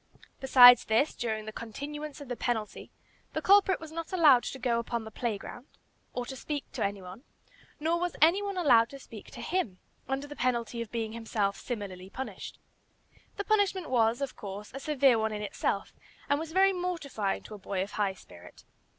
Besides 0.39 0.85
this, 0.85 1.13
during 1.13 1.45
the 1.45 1.51
continuance 1.51 2.19
of 2.19 2.27
the 2.27 2.35
penalty 2.35 2.89
the 3.33 3.41
culprit 3.43 3.79
was 3.79 3.91
not 3.91 4.11
allowed 4.11 4.41
to 4.45 4.57
go 4.57 4.79
upon 4.79 5.03
the 5.03 5.11
play 5.11 5.37
ground, 5.37 5.67
or 6.11 6.25
to 6.25 6.35
speak 6.35 6.65
to 6.71 6.83
any 6.83 7.03
one, 7.03 7.23
nor 7.79 7.99
was 7.99 8.15
any 8.19 8.41
one 8.41 8.57
allowed 8.57 8.89
to 8.89 8.97
speak 8.99 9.29
to 9.29 9.41
him, 9.41 9.77
under 10.09 10.25
the 10.25 10.35
penalty 10.35 10.81
of 10.81 10.91
being 10.91 11.11
himself 11.11 11.55
similarly 11.59 12.09
punished. 12.09 12.57
The 13.37 13.43
punishment 13.43 13.91
was, 13.91 14.21
of 14.21 14.35
course, 14.35 14.71
a 14.73 14.79
severe 14.79 15.19
one 15.19 15.33
in 15.33 15.43
itself, 15.43 15.93
and 16.27 16.39
was 16.39 16.51
very 16.51 16.73
mortifying 16.73 17.43
to 17.43 17.53
a 17.53 17.59
boy 17.59 17.83
of 17.83 17.91
high 17.91 18.15
spirit. 18.15 18.63